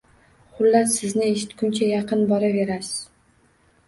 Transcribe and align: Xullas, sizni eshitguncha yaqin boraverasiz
Xullas, 0.59 0.93
sizni 1.01 1.27
eshitguncha 1.33 1.89
yaqin 1.89 2.23
boraverasiz 2.31 2.97